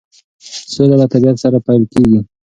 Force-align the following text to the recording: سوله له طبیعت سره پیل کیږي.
سوله 0.73 0.95
له 1.01 1.07
طبیعت 1.13 1.37
سره 1.43 1.57
پیل 1.67 1.83
کیږي. 1.93 2.19